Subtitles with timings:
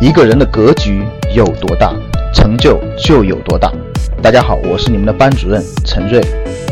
[0.00, 1.04] 一个人的格局
[1.36, 1.94] 有多大，
[2.32, 3.70] 成就就有多大。
[4.22, 6.18] 大家好，我是你们的班主任陈瑞，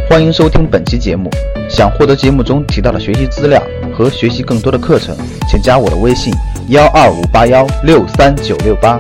[0.09, 1.29] 欢迎收听本期节目。
[1.69, 3.63] 想获得节目中提到的学习资料
[3.95, 5.15] 和学习更多的课程，
[5.47, 6.33] 请加我的微信：
[6.69, 8.99] 幺二五八幺六三九六八。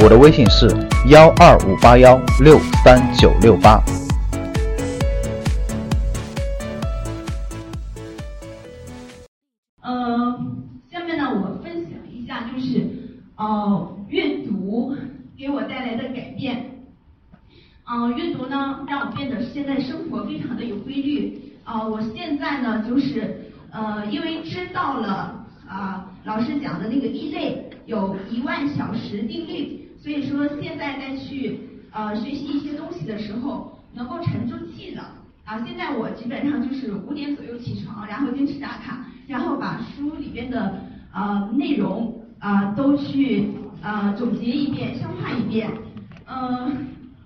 [0.00, 0.68] 我的微信是
[1.06, 3.80] 幺二五八幺六三九六八。
[9.82, 10.36] 呃，
[10.90, 12.87] 下面呢，我分享一下，就是
[13.38, 14.96] 呃，阅读
[15.36, 16.72] 给我带来的改变。
[17.86, 21.40] 嗯、阅读呢，让我变得现在生活非常的有规律。
[21.62, 31.60] 啊、我现在呢，就是呃，因为知道了啊、老师讲的那个一类有一万小时定律，所以说现在再去
[31.92, 35.12] 呃学习一些东西的时候，能够沉住气了。
[35.44, 40.80] 啊，现在我基本上就是五点左右起床，然后坚持打卡，然后把书里边的
[41.14, 43.50] 呃内容啊、都去
[43.82, 45.70] 呃总结一遍，消化一遍。
[46.26, 46.70] 呃，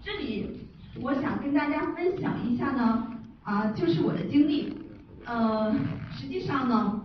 [0.02, 0.60] 这里
[1.00, 3.06] 我想跟大家分享一下呢，
[3.42, 4.76] 啊、就是我的经历。
[5.24, 5.72] 呃，
[6.10, 7.00] 实际上呢，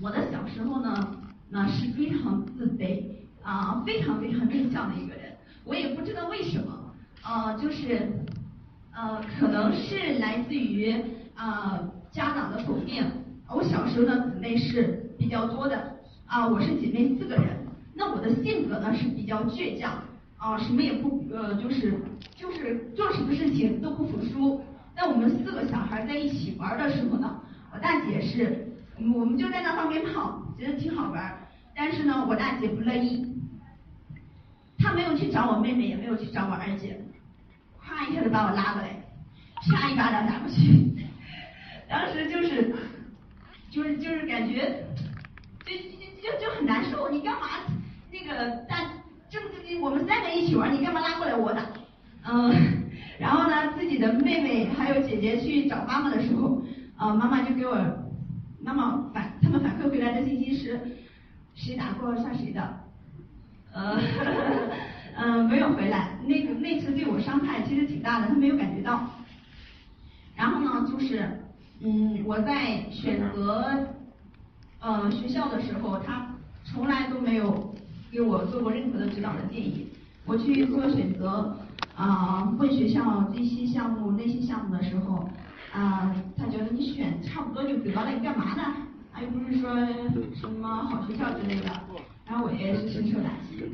[0.00, 1.16] 我的小时候呢，
[1.50, 3.02] 那是非常自卑
[3.42, 5.36] 啊、非常非常内向的一个人。
[5.64, 8.10] 我也不知道为什么，呃，就是
[8.92, 10.94] 呃，可能是来自于
[11.36, 13.04] 呃家长的否定。
[13.48, 15.96] 我小时候呢，姊妹是比较多的
[16.34, 17.56] 啊、我是姐妹四个人。
[17.94, 20.02] 那我的性格呢是比较倔强
[20.36, 21.94] 啊、什么也不呃，就是
[22.34, 24.60] 就是做什么事情都不服输。
[24.96, 27.40] 那我们四个小孩在一起玩的时候呢，
[27.72, 28.66] 我大姐是，
[29.14, 31.38] 我们就在那放鞭炮，觉得挺好玩。
[31.72, 33.24] 但是呢，我大姐不乐意，
[34.76, 37.00] 她没有去找我妹妹，也没有去找我二姐，
[37.80, 39.04] 咵一下就把我拉过来，
[39.70, 40.96] 啪一巴掌打过去。
[41.88, 42.74] 当时就是，
[43.70, 44.84] 就是就是感觉，
[45.64, 47.08] 就就就就很难受。
[47.08, 47.48] 你干嘛
[48.12, 48.76] 那个大
[49.30, 51.62] 正正经我们三个一起玩，你干嘛拉过来我打？
[52.26, 52.52] 嗯，
[53.18, 56.62] 然后呢，自己的妹妹还有姐姐去找妈妈的时候，
[56.98, 57.74] 呃，妈妈就给我
[58.60, 60.80] 妈妈反他们反馈回来的信息是，
[61.54, 62.80] 谁打过算谁的，
[63.72, 64.00] 呃，
[65.16, 66.18] 嗯、没有回来。
[66.26, 69.04] 那个那次对我伤害其实挺大的，他没有感觉到。
[70.34, 71.28] 然后呢，就是
[71.80, 73.86] 嗯，我在选择
[74.80, 76.26] 呃学校的时候，他
[76.64, 77.73] 从来都没有
[78.14, 79.88] 给我做过任何的指导的建议。
[80.24, 81.58] 我去做选择
[81.96, 85.28] 啊、问学校这些项目那些项目的时候，
[85.72, 88.62] 啊、他觉得你选差不多就得了，你干嘛呢？
[89.12, 89.68] 啊，又不是说
[90.40, 91.68] 什么好学校之类的。
[92.24, 93.64] 然后我也是深受打击，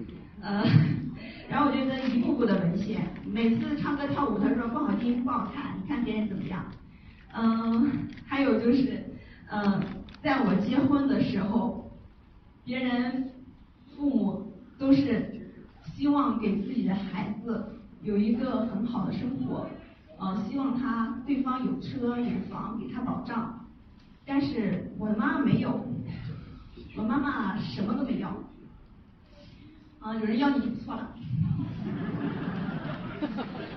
[0.40, 0.64] 呃，
[1.48, 6.64] 然后我就跟一步步的沦陷，每次唱歌跳舞，他说不好听不好看，你看别人怎么样？
[7.34, 9.04] 嗯、还有就是，
[9.50, 9.80] 呃，
[10.22, 11.90] 在我结婚的时候，
[12.64, 13.29] 别人
[14.00, 15.30] 父母都是
[15.94, 17.66] 希望给自己的孩子
[18.02, 19.66] 有一个很好的生活，
[20.18, 23.60] 呃，希望他对方有车有房给他保障，
[24.24, 25.84] 但是我的妈妈没有，
[26.96, 28.28] 我妈妈什么都没要，
[30.00, 31.10] 啊、有人要你就不错了。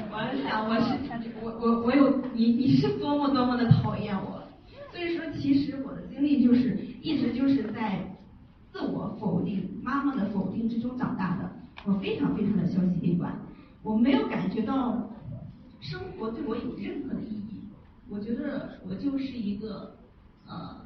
[0.10, 0.98] 我想我是
[1.42, 4.42] 我我我有你你是多么多么的讨厌我，
[4.90, 8.13] 所以说其实我的经历就是一直就是在、
[10.70, 11.52] 之中长大的，
[11.86, 13.34] 我非常非常的消极悲观，
[13.82, 15.10] 我没有感觉到
[15.82, 17.62] 生活对我有任何的意义，
[18.10, 19.96] 我觉得我就是一个
[20.48, 20.78] 呃，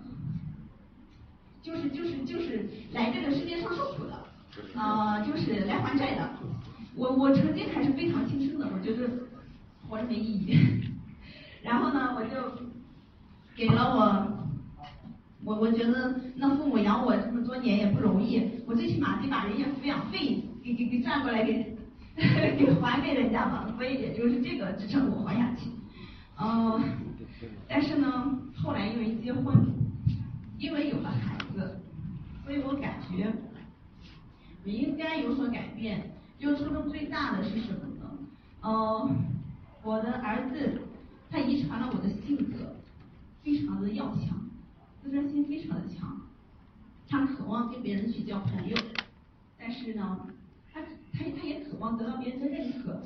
[1.62, 6.30] 就是就是就是来这个世界上受苦的，啊、就是来还债的。
[6.96, 9.08] 我我曾经还是非常轻生的，我觉得
[9.88, 10.58] 活着没意义。
[11.62, 12.64] 然后呢，我就
[13.56, 14.37] 给了我，
[15.48, 21.78] 我我觉得那父母养我这么多年也不容易，我最起码得把人家抚养费给给给赚过来给
[22.18, 25.70] 给还给人家吧，所以也就是这个支撑我活下去。
[26.40, 26.84] 嗯、
[27.66, 29.56] 但是呢，后来因为结婚，
[30.58, 31.80] 因为有了孩子，
[32.44, 33.32] 所以我感觉
[34.66, 36.12] 我应该有所改变。
[36.38, 38.12] 就初中最大的是什么呢？
[38.62, 39.10] 呃，
[39.82, 40.82] 我的儿子
[41.32, 42.76] 他遗传了我的性格，
[43.44, 44.38] 非常的要强，
[45.08, 46.20] 自尊心非常的强，
[47.08, 48.76] 他渴望跟别人去交朋友，
[49.58, 50.20] 但是呢，
[50.74, 50.82] 他
[51.14, 53.02] 他他也渴望得到别人的认可，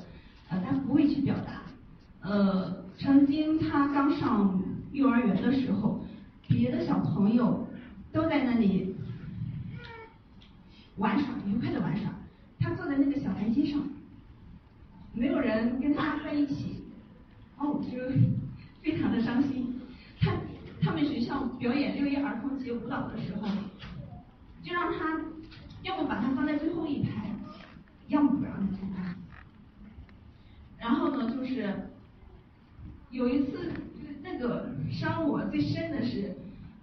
[0.48, 1.62] 呃，他不会去表达。
[2.22, 4.60] 呃，曾经他刚上
[4.90, 6.04] 幼儿园的时候，
[6.48, 7.68] 别的小朋友
[8.10, 8.96] 都在那里
[10.96, 12.10] 玩耍，愉快的玩耍。
[12.58, 13.80] 他坐在那个小台阶上，
[15.12, 16.82] 没有人跟他在一起，
[17.58, 17.96] 哦，就
[18.82, 19.61] 非常的伤心。
[22.42, 23.48] 红旗舞蹈的时候，
[24.62, 25.20] 就让他，
[25.82, 27.30] 要么把他放在最后一排，
[28.08, 29.16] 要么不让他参加。
[30.78, 31.72] 然后呢，就是
[33.10, 33.72] 有一次，
[34.22, 36.36] 那个伤我最深的是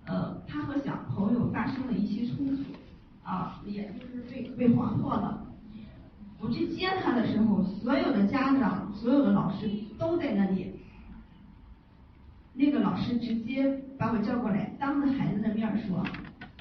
[0.06, 2.64] 呃，他和小朋友发生了一些冲突，
[3.24, 5.46] 啊，也就是被被划破了。
[6.40, 10.79] 我去接他的时候，所有的家长，所有的老师都在那里。
[12.90, 13.64] 老师直接
[14.00, 16.04] 把我叫过来，当着孩子的面说：“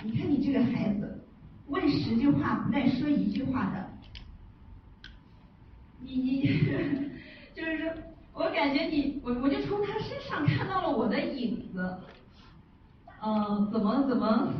[0.05, 1.25] 你看你这个孩子，
[1.69, 3.89] 问十句话不带说一句话的。
[6.03, 6.43] 你你
[7.57, 7.91] 就是说，
[8.35, 11.97] 我感觉你我我就从他身上看到了我的影子。
[13.25, 14.53] 嗯，怎么怎么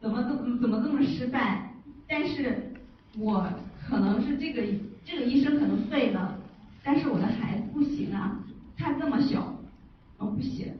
[0.00, 1.70] 怎么怎么怎么这么失败？
[2.08, 2.72] 但是
[3.18, 3.46] 我
[3.86, 4.62] 可能是这个
[5.04, 6.34] 这个医生可能废了，
[6.82, 8.42] 但是我的孩子不行啊，
[8.74, 9.54] 他这么小。”
[10.18, 10.74] 我，不写，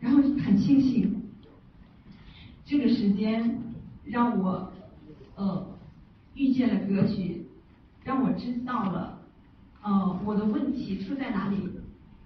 [0.00, 1.22] 然后很庆幸，
[2.64, 3.58] 这个时间
[4.04, 4.72] 让我
[5.36, 5.64] 呃
[6.34, 7.46] 遇见了格局，
[8.02, 9.20] 让我知道了
[9.82, 11.56] 呃我的问题出在哪里。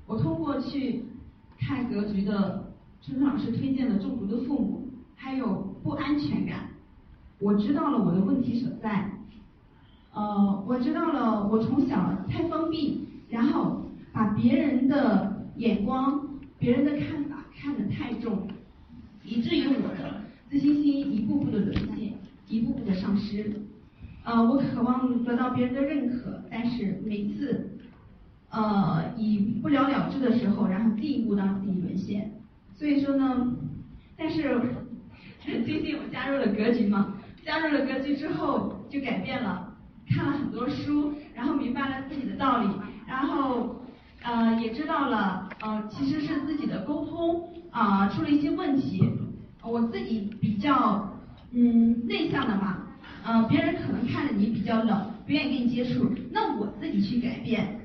[0.06, 1.04] 我通过去
[1.58, 2.72] 看格局的
[3.02, 6.70] 春春老师推荐的中毒的父母，还有不安全感，
[7.38, 9.10] 我知道了我的问题所在。
[10.14, 13.82] 呃，我知道了我从小太封闭，然后
[14.12, 16.25] 把别人的眼光。
[16.58, 18.48] 别人的看法看得太重，
[19.22, 22.14] 以至于我的自信心一步步的沦陷，
[22.48, 23.62] 一步步的丧失。
[24.24, 27.78] 呃，我渴望得到别人的认可，但是每次
[28.50, 32.32] 呃以不了了之的时候，然后进一步让自己沦陷。
[32.74, 33.54] 所以说呢，
[34.16, 34.60] 但是
[35.44, 39.76] 最近我加入了格局嘛，加入了格局之后就改变了，
[40.08, 42.68] 看了很多书，然后明白了自己的道理，
[43.06, 43.76] 然后。
[44.22, 49.08] 呃，也知道了，呃，其实是自己的沟通啊出了一些问题。
[49.62, 51.12] 我自己比较
[51.52, 52.78] 嗯内向的嘛，
[53.24, 56.10] 呃，别人可能看着你比较冷，不愿意跟你接触。
[56.32, 57.80] 那我自己去改变，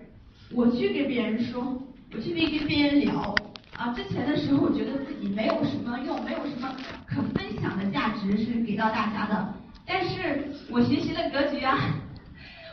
[0.53, 1.81] 我去跟别人说，
[2.13, 3.35] 我去跟跟别人聊。
[3.77, 6.69] 啊，之前的时候我觉得自己没有什么用，没有什么
[7.07, 9.53] 可分享的价值是给到大家的。
[9.85, 11.77] 但是我学习了格局啊。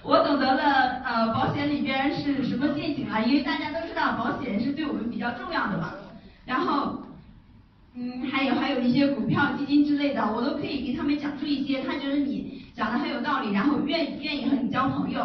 [0.02, 3.20] 我懂得了，呃，保险里边是什么陷阱啊？
[3.20, 5.92] 因为大家都知道保险是对我们比较重要的嘛。
[6.46, 7.02] 然后，
[7.94, 15.20] 嗯，还有还有一些股票、基金之类的，我都可以给他们讲出一些，他觉得你讲的很有道理，然后愿愿意和你交朋友。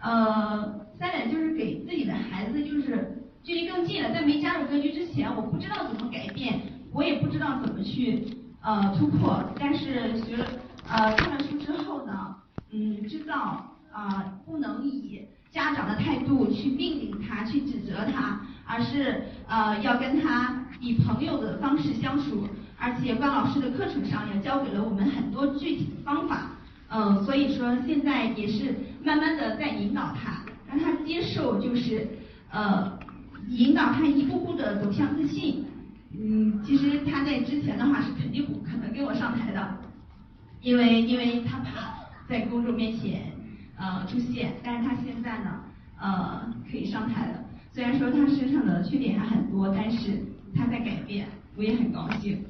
[0.00, 6.60] 呃，三点就是给自己的孩子就是距离更近了，在没加入格局之前，我不知道怎么改变，
[6.92, 8.26] 我也不知道怎么去
[8.62, 10.46] 呃突破，但是学了
[10.88, 12.34] 呃看了书之后呢，
[12.72, 13.72] 嗯，知道。
[13.96, 22.46] 啊，不能以家长的态度去命令他，去指责他，而是呃要跟他以朋友的方式相处。
[22.78, 26.50] 而且关老师的课程上也教给了我们很多具体的方法，
[26.90, 32.06] 嗯，所以说现在也是慢慢的在引导他，让他接受，就是
[32.50, 32.98] 呃
[33.48, 35.64] 引导他一步步的走向自信。
[36.12, 39.78] 嗯，其实他在之前的话是肯定不可能跟我上台的，
[40.60, 41.94] 因为因为他怕
[42.28, 43.32] 在公众面前。
[43.78, 45.60] 呃，出现，但是他现在呢，
[46.00, 47.44] 呃，可以上台了。
[47.72, 50.22] 虽然说他身上的缺点还很多，但是
[50.54, 52.42] 他在改变，我也很高兴。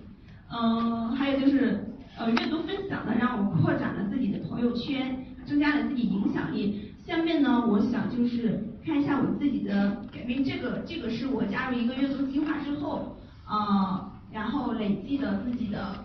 [0.48, 1.84] 嗯，还有就是，
[2.16, 6.92] 呃，阅读分享呢，让我扩展了自己的朋友圈，增加了自己影响力。
[7.04, 10.44] 下面呢，我想就是看一下我自己的改变。
[10.44, 13.16] 这个，这个是我加入一个阅读计划之后，
[13.48, 16.04] 呃，然后累积的自己的，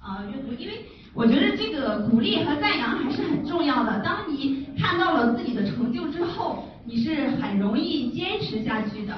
[0.00, 0.84] 呃，阅读，因为。
[1.16, 4.00] 我觉得这个鼓励和赞扬还是很重要的。
[4.00, 9.14] 当你看到了自己的成就之后，你是很容易坚持下去的。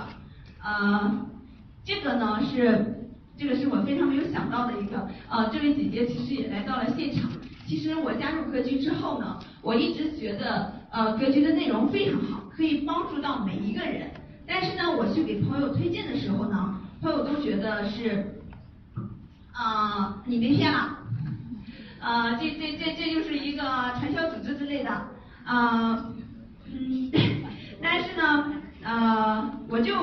[0.63, 1.27] 呃，
[1.85, 5.09] 这个呢是这个是我非常没有想到的一个。
[5.29, 7.29] 呃，这位姐姐其实也来到了现场。
[7.67, 14.09] 其实我加入格局之后呢，我一直觉得呃格局的内容非常好，可以帮助到每一个人。
[14.47, 18.41] 但是呢，我去给朋友推荐的时候呢，朋友都觉得是
[19.53, 20.97] 啊你被骗了。
[22.01, 23.63] 呃，这这这这就是一个
[23.99, 24.91] 传销组织之类的，
[25.47, 26.13] 呃，
[26.73, 27.11] 嗯，
[27.83, 28.53] 但是呢，
[28.85, 29.95] 呃，我就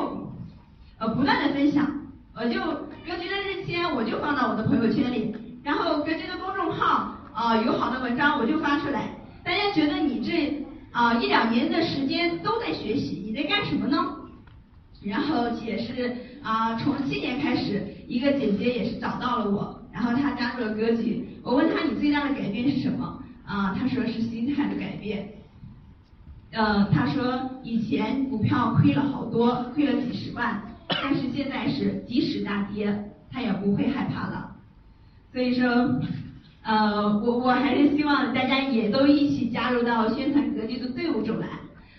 [1.00, 1.90] 呃不断的分享，
[2.36, 5.34] 我就格局的日签我就放到我的朋友圈里，
[5.64, 9.10] 然后格局的公众号啊有好的文章我就发出来，
[9.44, 14.16] 大家觉得你这啊一两年的时间都在学习，你在干什么呢？
[15.02, 19.82] 然后也是啊从今年开始，一个姐姐也是找到了我。
[19.96, 23.18] 然后他加入了格局，我问他你最大的改变是什么？
[23.46, 25.30] 啊，他说是心态的改变。
[26.52, 32.94] 呃，他说以前股票亏了好多，亏了几十万，但是现在是即使大跌，
[33.32, 34.52] 他也不会害怕了。
[35.32, 35.66] 所以说，
[36.64, 41.48] 呃，我我还是希望大家也都一起加入到宣传格局的队伍中来。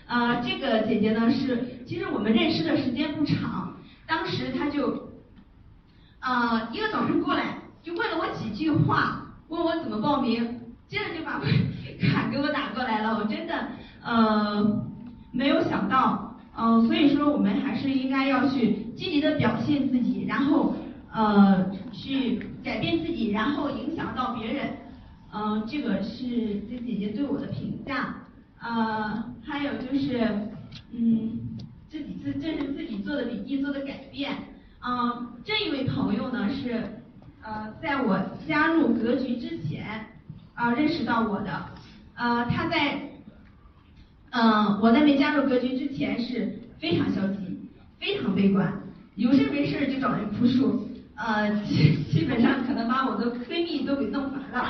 [0.05, 3.75] 呃，这个姐姐呢是，其实我们认识的时间不长，
[4.05, 5.09] 当时她就，
[6.19, 11.39] 呃，一个早上过来就问了我几句话，问我怎么报名，接着就把
[12.11, 13.69] 卡给我打过来了，我真的
[14.03, 14.83] 呃
[15.31, 20.75] 没有想到，嗯，所以说我们还是应该要去积极的表现自己，然后
[21.13, 24.67] 呃去改变自己，然后影响到别人，
[25.33, 28.15] 嗯，这个是这姐姐对我的评价。
[28.59, 30.27] 呃，还有就是，
[30.91, 31.39] 嗯，
[31.87, 34.35] 自己自这是自己做的笔记做的改变。
[34.85, 37.01] 嗯，这一位朋友呢是，
[37.47, 39.87] 呃，在我加入格局之前
[40.53, 41.65] 啊认识到我的。
[42.15, 42.99] 呃，他在，
[44.31, 47.37] 嗯，我在没加入格局之前是非常消极，
[48.01, 48.73] 非常悲观，
[49.15, 54.67] 有事没事就找人哭诉，呃，基基本上可能把我的闺蜜都给弄烦了。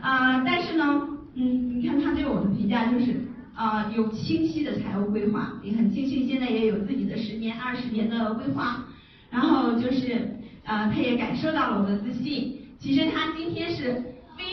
[0.00, 3.16] 啊，但是呢，嗯，你看他对我的评价就是。
[3.52, 8.86] 啊，有清晰的财务规划，也很庆幸现在也有自己的十年、二十年的规划。
[9.30, 12.56] 然后就是，呃，他也感受到了我的自信。
[12.78, 14.02] 其实他今天是
[14.36, 14.44] 非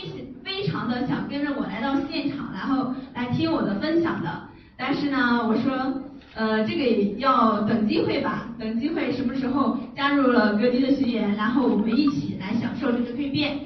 [0.44, 4.44] 非常的想跟着我来到现场，然后来听我的分享的。
[4.78, 6.02] 但是呢，我说，
[6.36, 6.84] 呃，这个
[7.20, 13.60] 要等机会吧，等机会什么时候加入了格局的学员，然后我们一起来享受这个蜕变。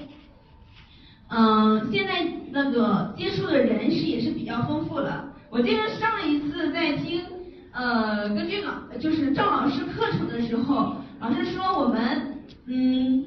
[1.30, 5.26] 嗯，现在那个接触的人是也是比较丰富了。
[5.50, 7.24] 我记得上一次在听
[7.72, 13.24] 呃根据老就是赵老师课程的时候，老师说我们嗯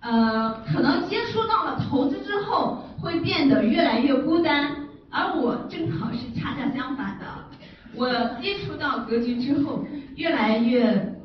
[0.00, 4.76] 呃可能接触到了投资之后会变得越来越孤单，
[5.10, 7.26] 而我正好是恰恰相反的，
[7.96, 8.08] 我
[8.40, 11.16] 接触到格局之后越来越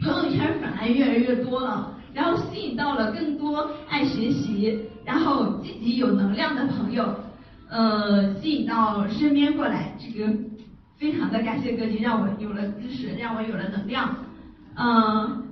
[0.00, 7.04] 朋友圈反而越来越多了，然后吸引到了更多爱学习然后积极有能量的朋友。
[7.68, 10.32] 呃，吸引到身边过来，这个
[10.96, 14.16] 非常的感谢格局，让我有了知识，让我有了能量。
[14.78, 15.42] 嗯，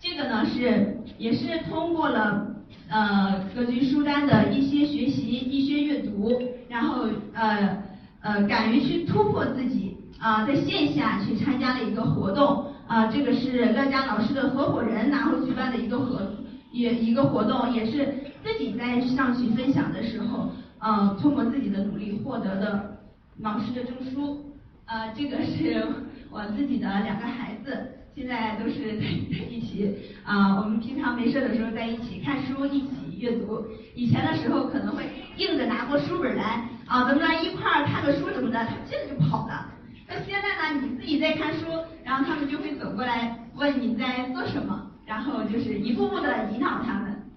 [0.00, 2.46] 这个呢是也是通过了
[2.88, 7.82] 呃格局书单的一些学习、一些阅读，然后呃
[8.20, 16.32] 呃敢于去突破自己啊，在线下去参加了一个活动啊，这个是乐嘉老师的合伙人然后举办的一个合
[16.72, 20.50] 也一个活动，也是自己在上去分享的时候。
[20.82, 22.96] 呃，通过自己的努力获得的
[23.40, 24.46] 老师的证书，
[24.86, 25.86] 呃，这个是
[26.30, 30.60] 我自己的两个孩子，现在都是在一起啊。
[30.60, 33.64] 我们平常没事的时候在一起看书，一起阅读。
[33.94, 35.04] 以前的时候可能会
[35.36, 39.66] 硬着拿过书本来啊，咱们来一块儿看个书什么的，他接着就跑了。
[40.08, 41.66] 那现在呢，你自己在看书，
[42.04, 47.30] 然后他们就会走过来问你在做什么，然后就是一步步的引导他们。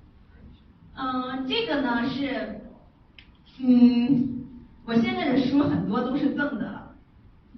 [0.95, 2.59] 嗯，这个呢是。
[3.59, 4.45] 嗯，
[4.83, 6.95] 我现在的书很多都是赠的，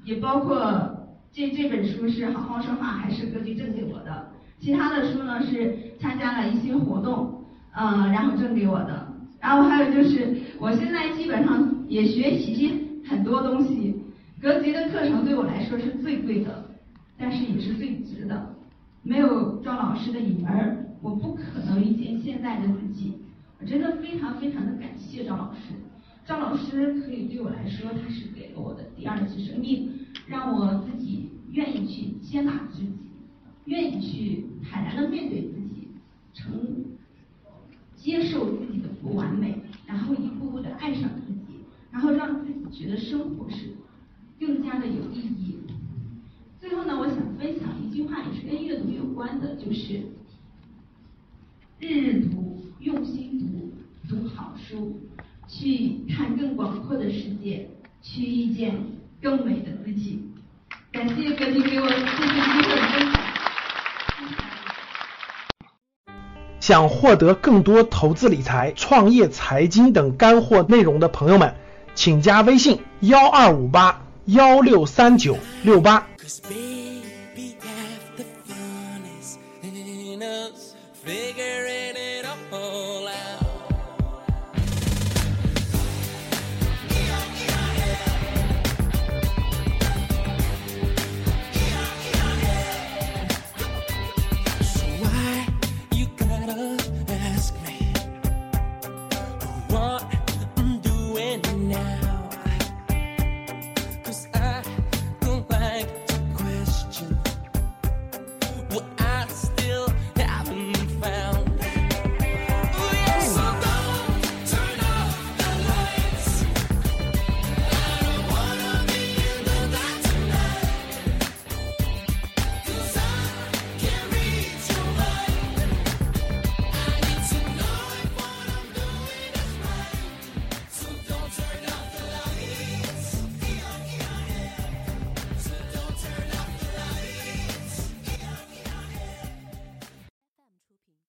[0.04, 0.95] 也包括
[1.36, 9.06] 这这本书是好好说话还是格局赠给我的，其他的书呢是参加了一些活动，呃，然后赠给我的，
[9.42, 12.72] 然后还有就是我现在基本上也学习
[13.06, 13.94] 很多东西，
[14.42, 16.70] 格局的课程对我来说是最贵的，
[17.18, 18.56] 但是也是最值的，
[19.04, 23.12] 没有赵老师的引门，我不可能遇见现在的自己。
[23.60, 25.74] 我真的非常非常的感谢赵老师，
[26.26, 29.92] 张老师可以对我来说，他是给了我的第二次生命，
[30.28, 32.90] 让我自己愿意去接纳自己，
[33.66, 35.88] 愿意去坦然的面对自己，
[36.34, 36.84] 成
[37.96, 39.56] 接受自己的不完美，
[39.86, 41.60] 然后一步步的爱上自己，
[41.92, 43.68] 然后让自己觉得生活是
[44.40, 45.58] 更加的有意义。
[46.60, 50.02] 最后呢，我想分享一句话，也是跟阅读有关的，就是
[51.80, 52.44] 日日读。
[52.82, 53.72] 用心读，
[54.08, 55.00] 读好书，
[55.48, 57.70] 去看更广阔的世界，
[58.02, 58.76] 去遇见
[59.22, 60.22] 更美的自己。
[60.92, 63.22] 感谢格局给我这次机会分享。
[66.60, 71.54] 想获得更多投资理财、创业财经等干货内容的朋友们，
[71.94, 76.08] 请加微信：幺二五八幺六三九六八。